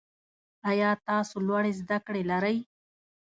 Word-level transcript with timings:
آیا 0.69 0.89
تاسو 1.07 1.35
لوړي 1.47 1.71
زده 1.81 1.97
کړي 2.05 2.23
لرئ؟ 2.31 2.57